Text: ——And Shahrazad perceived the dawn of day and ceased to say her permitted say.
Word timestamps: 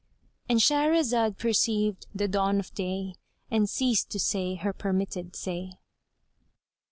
——And 0.49 0.57
Shahrazad 0.57 1.37
perceived 1.37 2.07
the 2.11 2.27
dawn 2.27 2.59
of 2.59 2.73
day 2.73 3.13
and 3.51 3.69
ceased 3.69 4.09
to 4.09 4.19
say 4.19 4.55
her 4.55 4.73
permitted 4.73 5.35
say. 5.35 5.73